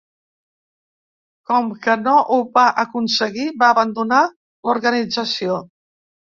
[1.51, 5.63] Com que no ho va aconseguir, va abandonar l’organització.